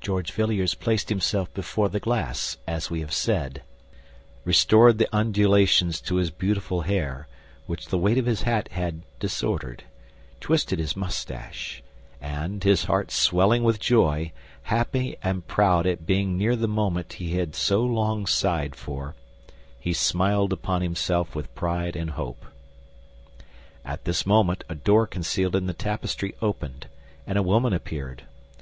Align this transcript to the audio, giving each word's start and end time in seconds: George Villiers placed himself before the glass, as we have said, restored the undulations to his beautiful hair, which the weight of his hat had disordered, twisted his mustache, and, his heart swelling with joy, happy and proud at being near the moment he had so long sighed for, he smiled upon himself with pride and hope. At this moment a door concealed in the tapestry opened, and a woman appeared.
George 0.00 0.32
Villiers 0.32 0.72
placed 0.72 1.10
himself 1.10 1.52
before 1.52 1.90
the 1.90 2.00
glass, 2.00 2.56
as 2.66 2.88
we 2.88 3.00
have 3.00 3.12
said, 3.12 3.60
restored 4.46 4.96
the 4.96 5.14
undulations 5.14 6.00
to 6.00 6.16
his 6.16 6.30
beautiful 6.30 6.80
hair, 6.80 7.28
which 7.66 7.88
the 7.88 7.98
weight 7.98 8.16
of 8.16 8.24
his 8.24 8.44
hat 8.44 8.68
had 8.68 9.02
disordered, 9.20 9.84
twisted 10.40 10.78
his 10.78 10.96
mustache, 10.96 11.82
and, 12.22 12.64
his 12.64 12.84
heart 12.84 13.10
swelling 13.10 13.62
with 13.62 13.78
joy, 13.78 14.32
happy 14.62 15.14
and 15.22 15.46
proud 15.46 15.86
at 15.86 16.06
being 16.06 16.38
near 16.38 16.56
the 16.56 16.66
moment 16.66 17.12
he 17.20 17.36
had 17.36 17.54
so 17.54 17.82
long 17.84 18.24
sighed 18.24 18.74
for, 18.74 19.14
he 19.78 19.92
smiled 19.92 20.54
upon 20.54 20.80
himself 20.80 21.34
with 21.34 21.54
pride 21.54 21.96
and 21.96 22.12
hope. 22.12 22.46
At 23.84 24.06
this 24.06 24.24
moment 24.24 24.64
a 24.70 24.74
door 24.74 25.06
concealed 25.06 25.54
in 25.54 25.66
the 25.66 25.74
tapestry 25.74 26.34
opened, 26.40 26.86
and 27.26 27.36
a 27.36 27.42
woman 27.42 27.74
appeared. 27.74 28.22